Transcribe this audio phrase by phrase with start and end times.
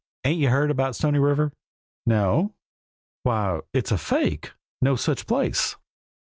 [0.23, 1.53] Ain't you heard about Stony River?"
[2.07, 2.55] "No!"
[3.21, 5.75] "Why, it's a fake no such place."